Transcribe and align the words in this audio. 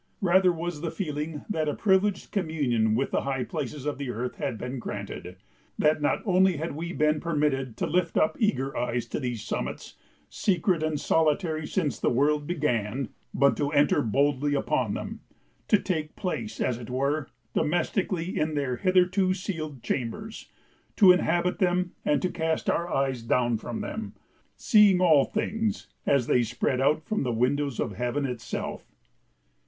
Rather 0.21 0.51
was 0.51 0.81
the 0.81 0.89
feeling 0.89 1.45
that 1.47 1.69
a 1.69 1.75
privileged 1.75 2.31
communion 2.31 2.95
with 2.95 3.11
the 3.11 3.21
high 3.21 3.43
places 3.43 3.85
of 3.85 3.99
the 3.99 4.09
earth 4.09 4.37
had 4.37 4.57
been 4.57 4.79
granted; 4.79 5.35
that 5.77 6.01
not 6.01 6.23
only 6.25 6.57
had 6.57 6.71
we 6.75 6.91
been 6.91 7.19
permitted 7.19 7.77
to 7.77 7.85
lift 7.85 8.17
up 8.17 8.35
eager 8.39 8.75
eyes 8.75 9.05
to 9.05 9.19
these 9.19 9.43
summits, 9.43 9.97
secret 10.27 10.81
and 10.81 10.99
solitary 10.99 11.67
since 11.67 11.99
the 11.99 12.09
world 12.09 12.47
began, 12.47 13.09
but 13.31 13.55
to 13.55 13.69
enter 13.73 14.01
boldly 14.01 14.55
upon 14.55 14.95
them, 14.95 15.19
to 15.67 15.77
take 15.77 16.15
place, 16.15 16.59
as 16.59 16.79
it 16.79 16.89
were, 16.89 17.29
domestically 17.53 18.35
in 18.39 18.55
their 18.55 18.77
hitherto 18.77 19.35
sealed 19.35 19.83
chambers, 19.83 20.49
to 20.95 21.11
inhabit 21.11 21.59
them, 21.59 21.91
and 22.03 22.23
to 22.23 22.29
cast 22.31 22.71
our 22.71 22.91
eyes 22.91 23.21
down 23.21 23.55
from 23.55 23.81
them, 23.81 24.15
seeing 24.57 24.99
all 24.99 25.25
things 25.25 25.89
as 26.07 26.25
they 26.25 26.41
spread 26.41 26.81
out 26.81 27.03
from 27.05 27.21
the 27.21 27.31
windows 27.31 27.79
of 27.79 27.91
heaven 27.91 28.25
itself. 28.25 28.95